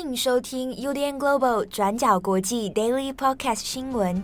[0.00, 4.22] 迎收听 UDN Global 转角国际 Daily Podcast 新闻。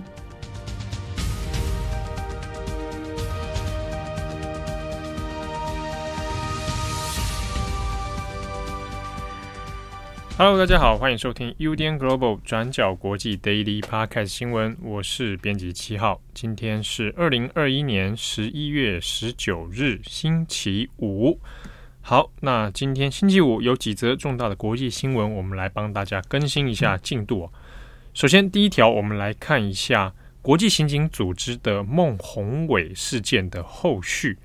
[10.38, 14.76] Hello，大家好，欢迎收听 UDN Global 转角国际 Daily Podcast 新闻。
[14.82, 21.38] 我是编辑七号，今天是二零二一年十一月十九日，星期五。
[22.08, 27.50] 好，那今天星期五有几则重大的国际新闻，我们来帮大家更新一下进度。
[28.14, 34.38] 首先，第一条，我们来看一下国际刑警组织的孟宏伟事件的后续。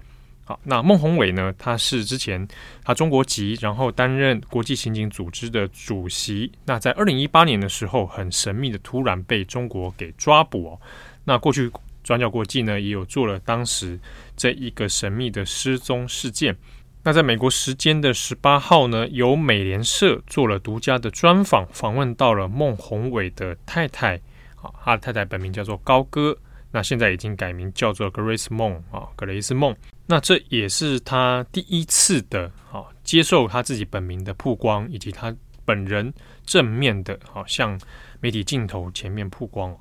[0.44, 2.48] 好，那孟宏伟呢，他是之前
[2.84, 6.52] 他中国籍，然后担任国际刑警组织的主席。
[6.66, 10.82] 那在二零一八年的时候，很神秘的突然被中国给抓捕哦。
[11.26, 11.72] 那过去
[12.04, 14.00] 转角国际呢，也有做了当时
[14.36, 16.58] 这一个神秘的失踪事件。
[17.04, 24.18] 那在美国时间的十八号呢，由美联社做了独家的专访，访问到了孟宏伟的太太，
[24.62, 26.38] 啊，他的太太本名叫做高歌，
[26.70, 29.76] 那现在已经改名叫做 Grace 孟啊，格雷斯孟。
[30.06, 35.36] 那这也是他第一次的啊，接受他自己本名的曝光，以及他
[35.66, 36.14] 本人
[36.46, 37.80] 正面的，啊向
[38.20, 39.76] 媒体镜头前面曝光。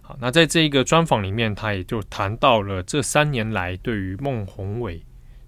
[0.00, 5.04] 好，那在这一个专访里面，他也就谈到了这三年来对于孟宏伟。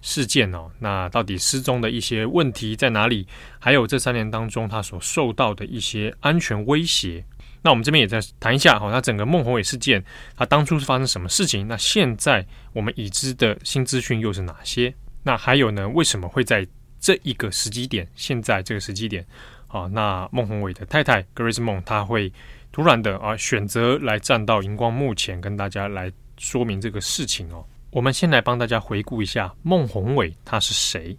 [0.07, 3.27] 事件哦，那到底失踪的一些问题在哪里？
[3.59, 7.25] 还有这三年当中他所受到的一些安全威胁。
[7.63, 10.05] 那我们这边也在谈一下哈，那整个孟宏伟事件，
[10.37, 11.67] 他当初是发生什么事情？
[11.67, 14.95] 那现在我们已知的新资讯又是哪些？
[15.23, 16.67] 那还有呢，为什么会在
[17.01, 19.27] 这一个时机点，现在这个时机点，
[19.69, 22.31] 啊，那孟宏伟的太太 Grace 孟，他会
[22.71, 27.65] 突然的啊选择来站到荧光幕前，跟大家来说明这个事情哦。
[27.95, 31.17] 我们先来帮大家回顾一下孟宏伟他是谁？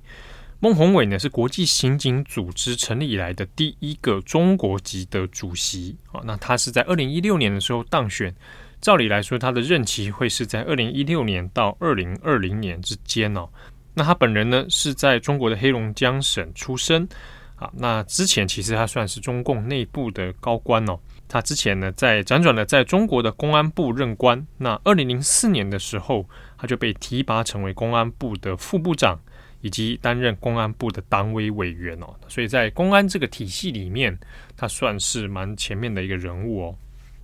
[0.59, 6.19] 孟宏伟呢是国际刑警组织成立以来的第一个中国籍的主席啊。
[6.25, 8.35] 那他是在二零一六年的时候当选，
[8.81, 13.47] 照理来说他的任期会是在二零一六年到二零二零年之间哦。
[13.93, 17.07] 那他本人呢是在中国的黑龙江省出生
[17.55, 17.71] 啊。
[17.73, 20.99] 那之前其实他算是中共内部的高官哦。
[21.27, 24.45] 他之前呢在辗转的在中国的公安部任官。
[24.57, 26.25] 那二零零四年的时候。
[26.57, 29.19] 他就被提拔成为公安部的副部长，
[29.59, 32.15] 以及担任公安部的党委委员哦。
[32.29, 34.17] 所以在公安这个体系里面，
[34.55, 36.75] 他算是蛮前面的一个人物哦。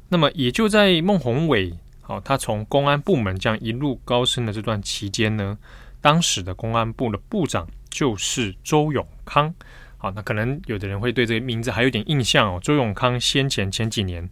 [0.09, 5.57] 那么也就在孟宏伟好，他从公安部门这样一路高升的这段期间呢，
[6.01, 9.55] 当时的公安部的部长就是周永康。
[10.01, 12.59] 好，那可能有的人会对这个名字还有点印象哦。
[12.59, 14.27] 周永康先前前几年。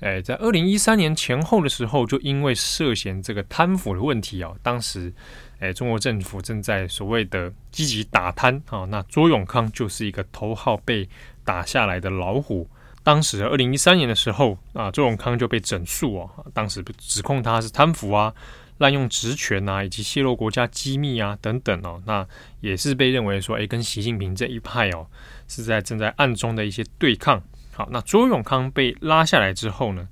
[0.00, 5.12] 哎，在二零一三年前后的时候，就因为涉嫌这个贪腐的问题啊，当时，
[5.60, 11.06] 哎，中国政府正在所谓的积极打贪啊，那周永康就是一个头号被
[11.44, 12.66] 打下来的老虎。
[13.04, 18.32] 当时二零一三年的时候啊，周永康就被整肃哦，当时指控他是贪腐啊、
[18.78, 22.26] 滥用职权啊，以及泄露国家机密啊等等哦，那
[22.60, 25.06] 也是被认为说，哎，跟习近平这一派哦，
[25.48, 27.42] 是在正在暗中的一些对抗。
[27.72, 30.08] 好，那周永康被拉下来之后呢？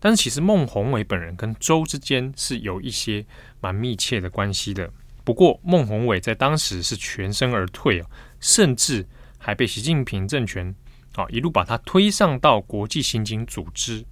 [0.00, 3.24] 但是其实孟宏伟本人跟周之间是有一些
[3.60, 4.90] 蛮密切的关系的。
[5.24, 8.06] 不过孟宏伟在当时是全身而退哦，
[8.40, 9.06] 甚至
[9.38, 10.74] 还被习近平政权
[11.14, 14.04] 啊一路把他推上到国际刑警组织。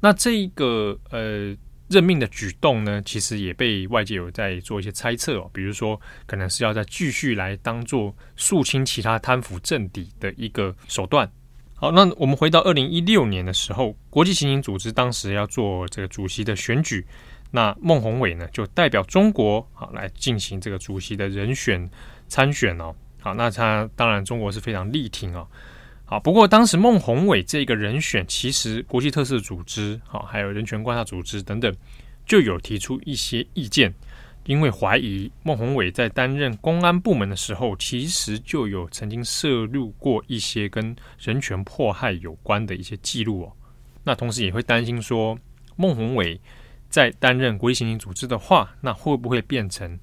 [0.00, 1.56] 那这一个呃
[1.88, 11.30] 任命的举动呢，其实也被外界有在做一些猜测哦，比如说可能是要再继续来当做肃清其他贪腐政敌的一个手段。
[11.74, 17.06] 好，那我们回到二零一六年的时候，国际刑警组织当时要做这个主席的选举，
[17.50, 21.88] 那孟宏伟呢就代表中国好来进行这个主席的人选
[22.28, 22.94] 参选哦。
[23.20, 25.46] 好，那他当然中国是非常力挺哦。
[26.08, 31.74] 好，不过当时孟宏伟这个人选，其实国际特色组织好，还有人权观察组织等等，
[32.24, 33.92] 就有提出一些意见。
[34.44, 43.52] 因为怀疑孟宏伟在担任公安部门的时候，其实就有曾经涉入过一些跟人权迫害有关的一些记录哦。
[44.04, 45.36] 那同时也会担心说，
[45.74, 46.40] 孟宏伟
[46.88, 49.98] 在担任国际刑警组织的话，那会不会变成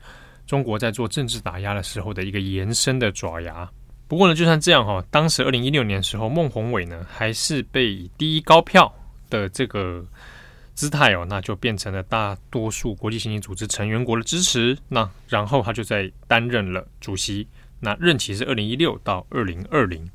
[0.45, 3.71] 中国在做政治打压的时候的一个延伸的爪牙？
[4.13, 8.93] 不过呢，就算这样哈，当时二零一六年的时候，孟宏伟呢还是被以第一高票
[9.31, 10.05] 的这个。
[10.75, 14.75] 姿态哦，那就变成了大多数国际刑警组织成员国的支持。
[14.89, 17.47] 那然后他就在担任了主席，
[17.79, 20.09] 那任期是二零一六到二零二零。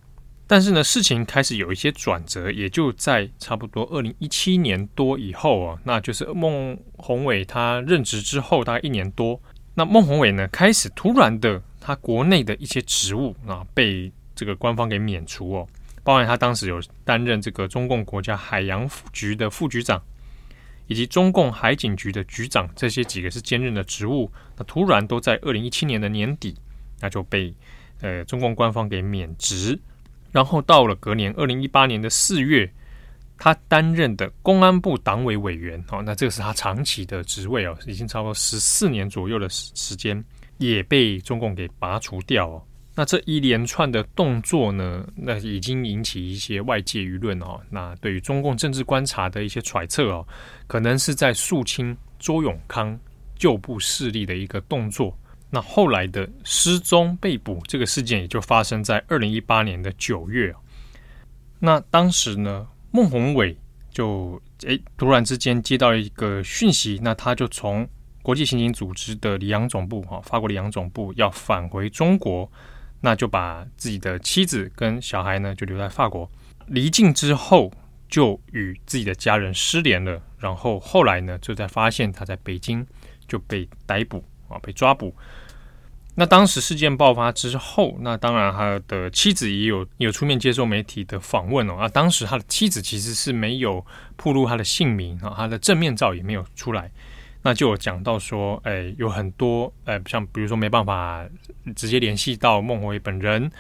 [0.49, 9.41] 但是呢，事情开始有一些转折，也就在差不多二零一七年多以后啊，那就是孟宏伟他任职之后大概一年多，
[9.75, 15.67] 那孟宏伟呢开始突然的他国内的一些职务啊被这个官方给免除哦。
[16.05, 20.03] 包含他当时有担任这个中共国家海洋局的副局长，
[20.87, 24.31] 以及中共海警局的局长，这些几个是兼任的职务。
[24.57, 26.57] 那突然都在二零一七年的年底，
[26.99, 27.53] 那就被
[28.01, 29.79] 呃中共官方给免职。
[30.33, 32.71] 然后到了隔年二零一八年的四月，
[33.37, 40.23] 他担任的公安部党委委员，哦，那这个是他长期的职位哦，已经超过十四年左右的时时间，
[40.59, 42.65] 也被中共给拔除掉。
[42.95, 47.61] 那这一连串的动作呢，那已经引起一些外界舆论哦。
[47.71, 50.27] 那对于中共政治观察的一些揣测哦，
[50.67, 52.99] 可能是在肃清周永康
[53.37, 55.17] 旧部势力的一个动作。
[55.49, 60.53] 那后来的失踪被捕这个事件，也就发生在二零一八年的九月。
[61.61, 63.57] 那当时呢，孟宏伟
[63.93, 67.89] 就诶突然之间接到一个讯息，那他就从
[68.23, 72.51] 国际刑警组织的里昂总部哈，法国里昂总部要返回中国。
[73.01, 76.29] 那就把自己的妻子跟小孩呢，就留在法国。
[76.67, 77.71] 离境之后，
[78.09, 80.21] 就与自己的家人失联了。
[80.37, 82.85] 然后后来呢，就在发现他在北京
[83.29, 85.15] 就被逮捕啊，被抓捕。
[86.17, 91.75] 那当时事件爆发之后，那当然他的妻子也有有出面接受媒体的访问哦。
[91.75, 93.87] 啊，当时他的妻子其实是没有
[94.17, 96.91] 曝露他的姓名啊，他的正面照也没有出来。
[97.43, 101.27] 那就有讲到说，哎，有很多，呃，像比如说没办法
[101.77, 103.51] 直接联系到孟宏伟本人，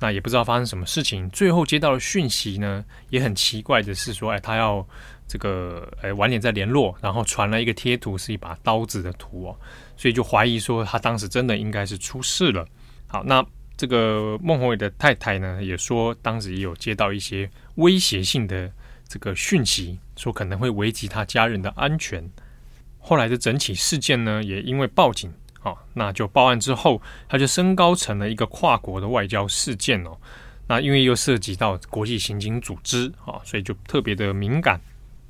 [0.00, 1.28] 那也不知道发生什么事情。
[1.30, 4.86] 最后接到的讯息呢，也很奇怪的是说，哎，他要
[5.28, 9.60] 这个，哎，晚点再联络，然后传了一个贴图，是一把刀子的图哦，
[9.96, 12.66] 所以就怀疑说他当时真的应该是出事了。
[13.06, 13.44] 好，那
[13.76, 18.72] 这个孟宏伟的太太呢，也说当时也有接到一些威胁性的
[19.06, 22.26] 这个讯息，说可能会危及他家人的安全。
[23.08, 25.32] 后来的整起事件呢，也因为报警
[25.62, 30.18] 啊、那就报案之后，它就升高成了一个跨国的外交事件哦。
[30.66, 34.80] 那因为又涉及到国际刑警组织啊、所以就特别的敏感。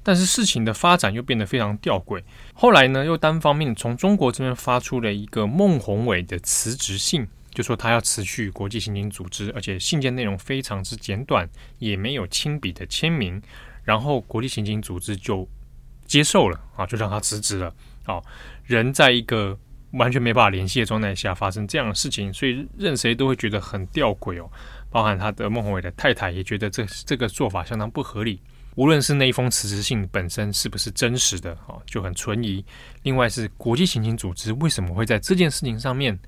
[0.02, 2.22] 但是事情的发展又变得非常吊诡。
[2.54, 11.46] 后来呢，又单方面从中国这边发出了一个孟宏伟的辞职信，就说他要辞去国际刑警组织，而且信件内容非常之简短，
[11.78, 13.42] 也没有亲笔的签名。
[13.84, 15.46] 然后国际刑警组织就。
[16.06, 17.74] 接受了啊，就让他辞职了。
[18.04, 18.24] 好，
[18.64, 19.58] 人在一个
[19.92, 24.50] 完全没办法联系的状态下发生这样的事情，所以任谁都会觉得很吊诡哦。
[24.90, 28.40] 包含他的孟宏伟的太太也觉得这这个做法相当不合理。
[28.76, 32.64] 无论是那一封辞职信本身是不是真实的啊，就很存疑。
[33.02, 36.18] 另外是国际刑警组织为什么会在这件事情上面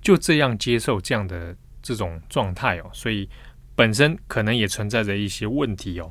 [0.00, 2.90] 就这样接受这样的这种状态哦？
[2.92, 3.28] 所以
[3.74, 6.10] 本身可能也存在着一些问题哦。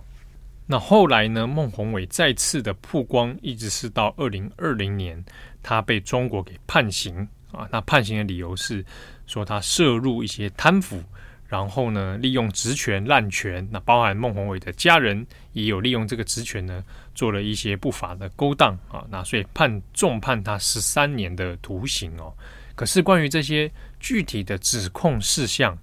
[0.70, 1.48] 那后来呢？
[1.48, 5.24] 孟宏伟再次的曝光，一直是到二零二零年，
[5.64, 7.66] 他被中国给判刑啊。
[7.72, 8.86] 那判刑的理由是
[9.26, 11.02] 说他涉入一些贪腐，
[11.48, 13.66] 然后呢，利用职权滥权。
[13.72, 16.84] 那包含孟宏伟的家人也有利用这个职权呢，
[17.16, 19.06] 做了一些不法的勾当啊。
[19.10, 22.34] 那所以判重判他十三年的徒刑哦。
[22.76, 23.72] 可是关于这些
[24.02, 25.78] 具体的指控事项，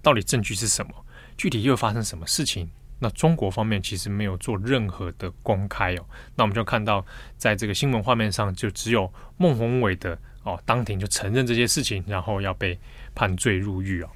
[0.00, 0.92] 到底证据是什么？
[1.36, 2.70] 具体又发生什么事情？
[3.00, 6.04] 那中国方面其实没有做任何的公开哦，
[6.36, 7.04] 那我们就看到
[7.36, 12.78] 在这个新闻画面上，就只有孟宏伟的哦，当庭就承认这些事情，然后要被
[13.14, 14.08] 判罪入狱哦。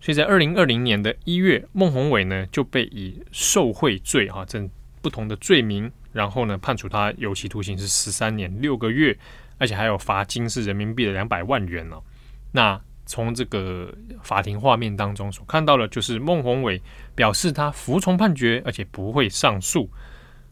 [0.00, 4.68] 所以在二零二零年的一月，孟宏伟呢就被以受贿罪哈，这
[5.00, 9.16] 不同的罪名，然后呢判处他有期徒刑是十三年六个月，
[9.58, 12.02] 而且还有罚金是人民币的两百万元哦。
[12.50, 12.80] 那
[13.12, 16.80] 从这个法庭画面当中所看到的，就是孟宏伟
[17.14, 19.86] 表示他服从判决，而且不会上诉。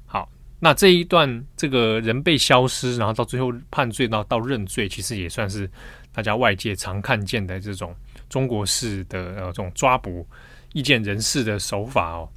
[0.05, 5.67] 好，那这一段这个人被消失，然后到最后判罪到到认罪，其实也算是
[6.13, 7.97] 大家外界常看见的这种
[8.29, 10.29] 中国式的呃这种抓捕
[10.75, 12.29] 意见人士的手法哦。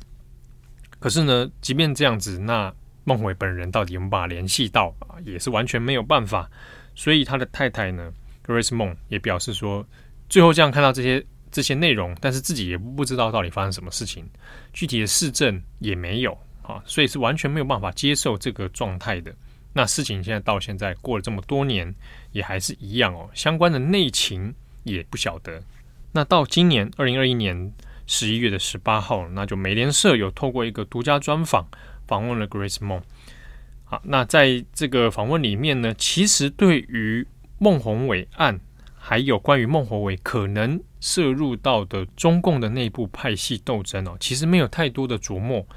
[0.99, 6.49] 可是呢，即便这样子，那孟伟本人到底有没有办法联系到啊，也是完全没有办法。
[6.95, 8.09] 所以他的太太呢
[8.45, 9.85] ，Grace 孟也表示说。
[10.33, 14.27] 最后这样看到这些这些内容，但是自己也不知道到底发生什么事情，
[14.73, 19.31] 具体的事证也没有啊，所以是完全没有办法接受这个状态的。
[19.73, 21.93] 那事情现在到现在过了这么多年，
[22.31, 24.51] 也还是一样哦，相关的内情
[24.85, 25.61] 也不晓得。
[26.11, 27.71] 那到今年二零二一年
[28.07, 31.63] 十一月的十八号，那就美联社有透过一个独家专访
[32.07, 32.99] 访问了 Grace 梦。
[33.83, 37.23] 好，那在这个访问里面呢，其实对于
[37.59, 38.59] 孟宏伟案。
[39.05, 45.67] 还有关于孟宏伟可能涉入到的中共的内部派系斗争哦，其实没有太多的琢磨。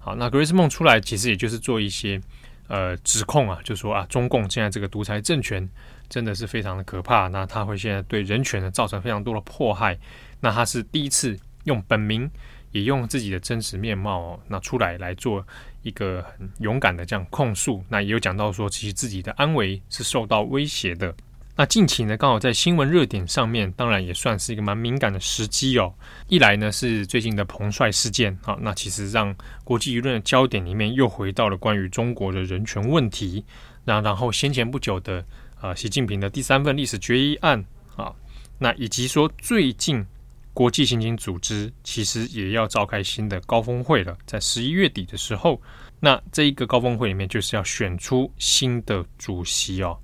[0.00, 2.20] 好，那 Grace 孟出来，其实也就是做一些
[2.66, 5.66] 呃指控啊，就说啊，中共现在这个独裁政权
[6.08, 9.96] 真的是非常的可怕，那他会现在对人权呢造成非常多的迫害。
[10.40, 12.28] 那他是第一次用本名
[12.72, 15.46] 也用自己的真实面貌哦，那出来来做
[15.82, 17.84] 一个很勇敢的这样控诉。
[17.88, 21.14] 那也有讲到说，其实自己的安危是受到威胁的。
[21.56, 25.94] 那近期呢，刚好在新闻热点上面，当然也算是一个蛮敏感的时机哦。
[26.26, 29.32] 一来呢是最近的彭帅事件啊，那其实让
[29.62, 33.44] 国际舆论的焦点里面又回到了关于中国的人权问题。
[33.84, 35.24] 那然后先前不久的
[35.60, 38.12] 啊，习近平的第三份历史决议案啊，
[38.58, 40.04] 那以及说最近
[40.52, 45.62] 国际刑警组织其实也要召开新的高峰会了，在十一月底的时候，
[46.00, 49.96] 那这一个高峰会里面就是要选出新的主席哦。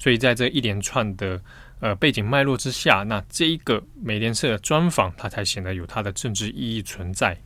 [0.00, 1.38] 所以在这一连串的
[1.80, 7.36] 呃背景脉络之下，那这一个美联社的专访，它才显得有它的政治意义存在。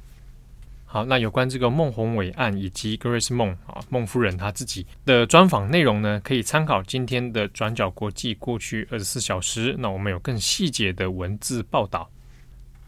[0.86, 9.74] 好，那有关这个孟宏伟案以及 Grace 孟啊孟夫人她自己的专访内容呢，可以参考今天的转角国际过去二十四小时。
[9.76, 12.08] 那我们有更细节的文字报道。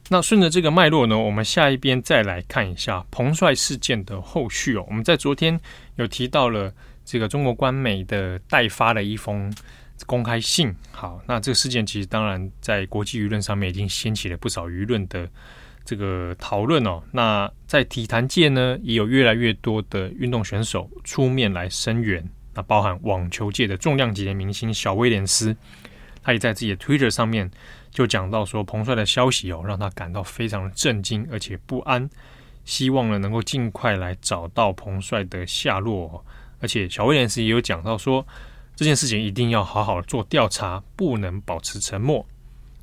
[0.08, 4.84] 那顺着这个脉络呢，我们下一边再来看一下彭帅事件的后续哦。
[4.86, 5.60] 我们在昨天
[5.96, 6.72] 有提到了。
[7.06, 9.50] 这个中国官媒的代发了一封
[10.04, 10.74] 公开信。
[10.90, 15.26] 好，那这个事件其实当然在国际舆论上面已经掀起了不少舆论的
[15.84, 17.02] 这个讨论哦。
[17.12, 22.22] 那在体坛界呢，也有越来越多的运动选手出面来声援。
[22.52, 25.56] 那包含网球界的重量级的明星小威廉斯，
[26.22, 27.50] 他也在自己的 Twitter 上面
[27.90, 32.08] 就讲到说，彭帅的消息哦，让他感到非常的震惊而且不安，
[32.64, 36.24] 希望呢能够尽快来找到彭帅的下落。
[36.60, 38.26] 而且小威廉斯也有讲到说，
[38.74, 42.26] 这件事情一定要好好做调查，不能保持沉默。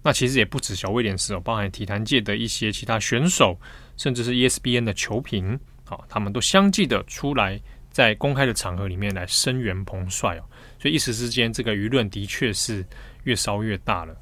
[0.01, 3.57] 那其实也不止小威廉斯哦，包含体坛界的一些其他选手，
[3.95, 10.43] 甚至是 ESPN 的球评，好，他们都相继的出来在公开的场合里面来声援彭帅哦。
[10.79, 12.85] 所以一时之间，这个舆论的确是
[13.23, 14.13] 越烧越大了。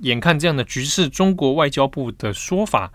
[0.00, 2.92] 眼看这样的局势，中国外交部的说法，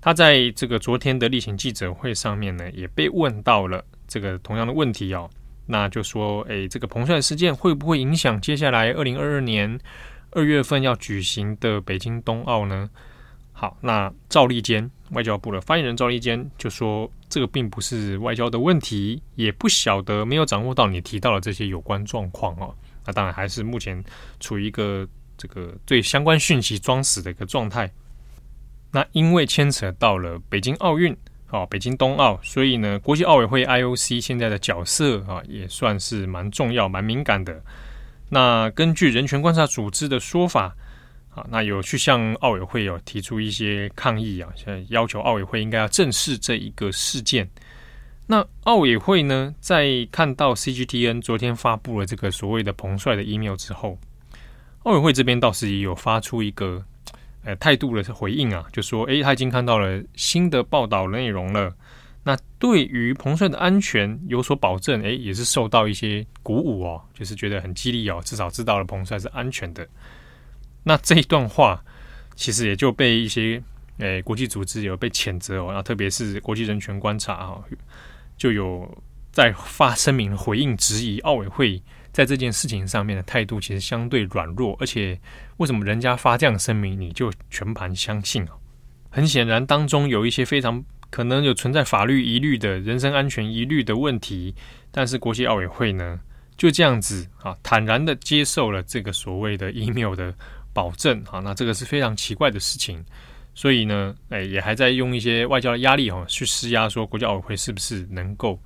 [0.00, 3.82] 他在这个昨天的例行记者会上面呢，也被问到了。
[4.16, 5.28] 这个同样的问题哦，
[5.66, 9.78] 那就说，诶，这个彭帅事件会不会影响接下来二零二二年
[10.30, 12.88] 二月份要举行的北京冬奥呢？
[13.52, 22.74] 好，那赵立坚外交部的发言人赵立坚就说，这个并不是外交的问题，也不晓得没有掌握到你提到的这些有关状况哦。
[23.04, 24.02] 那当然还是目前
[24.40, 25.06] 处于一个
[25.36, 27.92] 这个对相关讯息装死的一个状态。
[28.90, 31.14] 那因为牵扯到了北京奥运。
[31.48, 37.62] 好，北京冬奥，所以呢，国际奥委会 IOC 现在的角色啊，也算是蛮重要、蛮敏感的。
[38.28, 40.74] 那根据人权观察组织的说法，
[41.32, 47.48] 啊，那有去向奥委会有提出一些抗议啊，现在要求奥委会应该要正视这一个事件。
[48.26, 53.96] 那奥委会呢，在看到 CGTN 昨天发布了这个所谓的彭帅的 email 之后，
[54.82, 56.84] 奥委会这边倒是也有发出一个。
[57.46, 61.72] 呃，态度的回应啊，就说，诶，他已经看到了新的报道内容了。
[62.24, 69.86] 那对于彭帅的安全有所保证，诶，也是受到一些鼓舞哦，就是觉得很激励哦，至少知道了彭帅是安全的。
[70.82, 71.84] 那这一段话
[72.34, 73.62] 其实也就被一些
[73.98, 77.60] 诶国际组织有被谴责哦，那特别是国际人权观察啊，
[78.36, 79.00] 就有
[79.30, 81.80] 在发声明回应质疑奥委会。
[82.16, 85.20] 在这件事情上面的态度其实相对软弱，而且
[85.58, 88.52] 为什么人家发这样的声明，你就全盘相信啊？
[89.10, 94.54] 很显然，当中有一些非常可能有存在法律疑虑的人身安全疑虑的问题，
[94.90, 96.18] 但是国际奥委会呢，
[96.56, 100.34] 就这样子啊，坦然的接受了这个所谓的 email 的
[100.72, 103.04] 保证啊，那这个是非常奇怪的事情，
[103.54, 108.58] 所以呢，哎，也还在用一些外交的压力哈，去施压，说国际奥委会是不是能够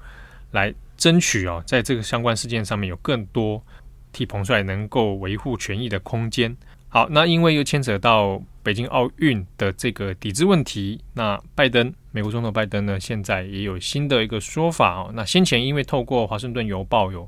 [0.52, 0.72] 来。
[1.00, 3.64] 争取啊，在这个相关事件上面有更多
[4.12, 6.54] 替彭帅能够维护权益的空间。
[6.90, 15.10] 好，那因为又牵扯到北京奥运的这个抵制问题，那拜登，美国总统拜登呢，现在也有新的一个说法哦。
[15.14, 17.26] 那先前因为透过华盛顿邮报有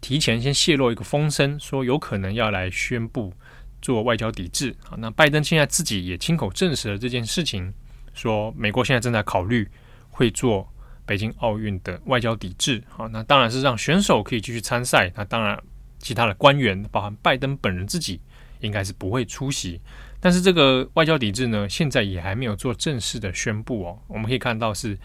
[0.00, 3.34] 提前先泄露一个风声，说有可能要来宣布
[3.82, 4.74] 做外交抵制。
[4.82, 7.74] 好，那拜登现在自己也亲口证实了这件事情，
[8.14, 9.68] 说美国现在正在考虑
[10.08, 10.66] 会做。
[11.08, 15.10] 北京奥运的外交抵制，好，那当然是让选手可以继续参赛。
[15.16, 15.58] 那当然，
[15.98, 18.20] 其他的官员，包含拜登本人自己，
[18.60, 19.80] 应该是不会出席。
[20.20, 23.98] 但是这个外交抵制呢，现在也还没有做正式的宣布哦。
[24.06, 24.98] 我们可以看到是，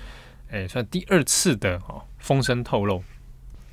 [0.50, 3.02] 诶，算第二次的哦风声透露。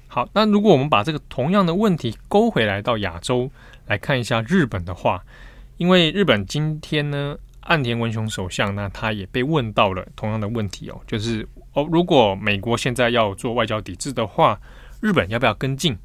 [0.06, 3.50] 好，那如果我们把这个同样的问题勾回来到亚洲
[3.86, 5.24] 来看一下日本的话，
[5.78, 11.48] 因为日本今天呢，岸田文雄首相呢，他也被问到了同样的问题哦，就是。
[11.72, 14.60] 哦，如果美国现在要做外交抵制的话，
[15.00, 15.96] 日本要不要跟进？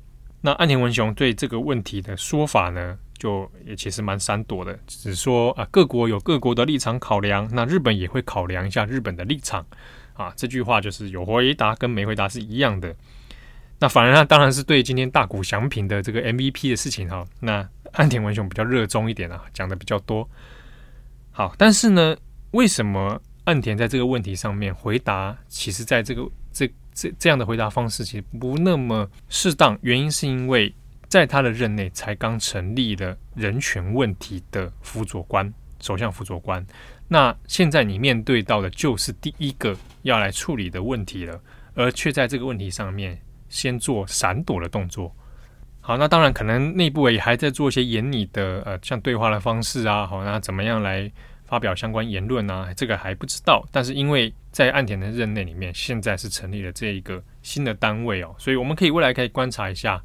[0.42, 9.66] 那岸田文雄对这个问题的说法呢，就也其实蛮闪躲的，只说啊各国有各国的立场考量，那日本也会考量一下日本的立场
[10.14, 10.32] 啊。
[10.36, 12.96] 这句话就是有回答跟没回答是一样的。
[13.80, 20.30] 那反而呢，当然是对今天大谷翔平的这个 MVP 的事情哈，那岸田文雄比较热衷一点啊，讲的比较多。
[21.32, 22.16] 好，但是呢，
[22.52, 29.78] 为什么岸田在这个问题上面回答，其实在这个这这这样的回答方式其实不那么适当？
[29.82, 30.74] 原因是因为
[31.08, 36.66] 在他的任内才刚成立了人权问题的辅佐官，首相辅佐官。
[37.08, 41.40] 那现在你面对到的就是第一个要来处理的问题了，
[41.76, 45.16] 而却在这个问题上面先做闪躲的动作。
[45.82, 51.12] 好，那当然可能内部也还在做一些演拟的呃，像对话的方式啊，好，那怎么样来
[51.46, 52.74] 发表相关言论啊？
[52.76, 53.66] 这个还不知道。
[53.72, 60.04] 但是因为在岸田的任内里面，现在是成立了这一个新的单位哦，所以我们可以未来可以观察一下，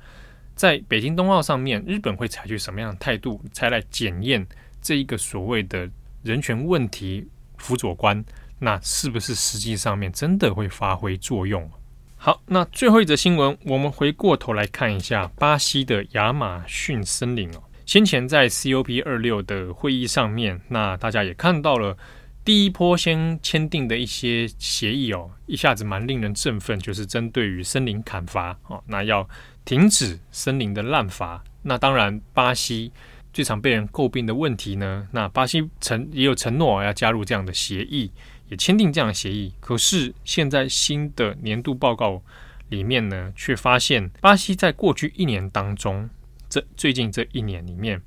[0.54, 4.46] 在北京冬奥上面，日本会采取什么样的态度，才来检验
[4.82, 5.88] 这一个所谓的
[6.22, 8.24] 人权问题辅佐官，
[8.58, 11.70] 那是不是实际上面真的会发挥作用？
[12.16, 17.62] 好，那最后一则新闻，我们回过头来看一下巴西的亚马逊森林哦。
[17.90, 21.98] 先前在 COP 二六的会议上面，那大家也看到了
[22.44, 29.28] 第一波先签订的一些协议哦，一下子蛮令人振奋，就是针对于森林砍伐哦，那要
[29.64, 31.42] 停止森林的滥伐。
[31.62, 32.92] 那当然，巴西
[33.32, 38.12] 最常被人诟病的问题呢，那巴西承也有承诺要加入这样的协议。
[38.50, 42.22] 也签订这样的协议，可是现在新的年度报告
[42.68, 46.08] 里面呢，却发现巴西在过去一年当中，
[46.50, 48.02] 这最近这一年里面，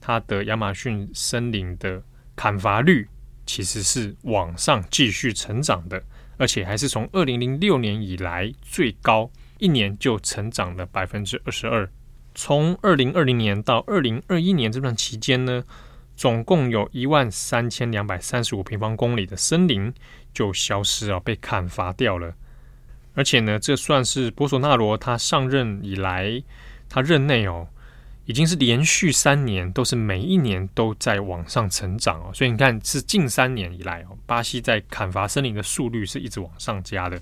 [0.00, 2.02] 它的亚马逊森林的
[2.34, 3.06] 砍伐率
[3.44, 6.02] 其实是往上继续成长的，
[6.38, 11.90] 而且还是从二零零六年以来最高，一年就成长了百分之二十二。
[12.34, 15.62] 从二零二零年到二零二一年这段期间呢，
[16.16, 19.92] 总共有一万三千两百三十五平方公里的森林
[20.32, 22.34] 就消失啊，被砍伐掉了。
[23.14, 26.42] 而且呢，这算是博索纳罗他上任以来，
[26.92, 27.66] 他任内哦，
[28.26, 32.30] 已经是连续三年都是每一年都在往上成长哦。
[32.34, 37.18] 所以你看，是近三年以来哦，巴西在砍伐森林的速率是一直往上加的。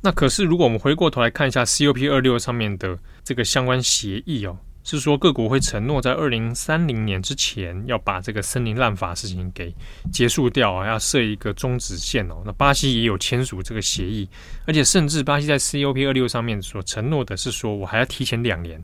[0.00, 4.56] 那可是，如果我们回过头来看一下 COP 二六上面的这个相关协议哦。
[4.82, 9.72] 是说各国会承诺在二零三零年之前要把这个森林滥伐事情给
[10.10, 12.42] 结束掉啊，要设一个终止线哦。
[12.46, 14.26] 那巴西也有签署这个协议，
[14.66, 18.82] 而且甚至巴西在 COP 二六上面所承诺的是说，我还要提前两年，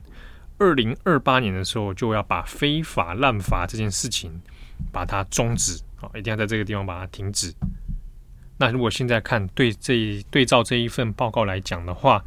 [0.57, 4.41] 二零二八年的时候就要把非法滥伐这件事情
[4.91, 7.53] 把它终止啊，一定要在这个地方把它停止。
[8.57, 12.23] 那如果现在看对这一对照这一份报告来讲的话，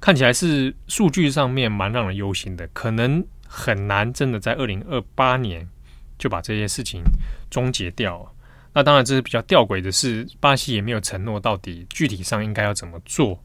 [0.00, 5.68] 看起来是数据上面蛮让人忧心的，可能很难真的在二零二八年
[6.16, 7.02] 就把这些事情
[7.50, 8.30] 终结掉。
[8.72, 13.40] 那当然，这是比较吊诡的是，巴西也没有承诺到底具体上应该要怎么做。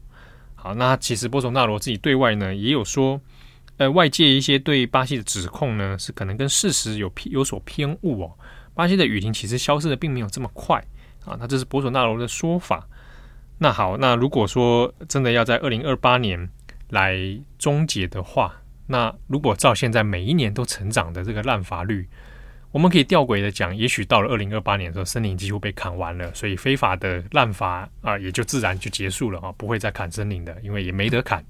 [0.54, 3.20] 好，那其实波索纳罗自己对外呢也有说，
[3.80, 8.30] 呃，外界一些对巴西的指控呢是可能跟事实有偏有所偏误哦。
[8.74, 10.76] 巴西的雨林其实消失的并没有这么快
[11.24, 12.86] 啊，那这是博索纳罗的说法。
[13.56, 16.46] 那好，那如果说真的要在二零二八年
[16.90, 17.16] 来
[17.58, 18.54] 终结的话，
[18.86, 22.06] 那如果照现在每一年都成长的这个滥伐率，
[22.72, 31.42] 我们可以吊诡的讲，也许到了二零二八年的时候，森林几乎被砍完了，所以非法的滥伐啊也就自然就结束了啊，不会再砍森林的，因为也没得砍。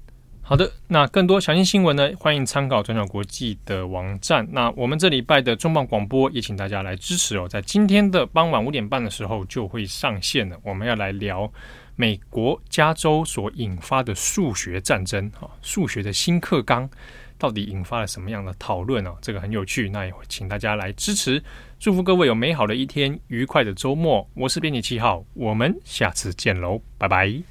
[0.51, 4.45] 好的，那更多详细新闻呢，欢迎参考转角国际的网站。
[4.51, 11.49] 那我们这礼拜的重磅广播也请大家来支持哦，在今天的傍晚五点半的时候就会上线了，我们要来聊。
[11.95, 16.89] 美国加州所引发的数学战争，啊，数学的新课纲
[17.37, 19.15] 到底引发了什么样的讨论哦？
[19.21, 21.41] 这个很有趣，那也请大家来支持，
[21.79, 24.29] 祝福各位有美好的一天，愉快的周末。
[24.33, 27.50] 我是编辑七号，我们下次见喽，拜拜。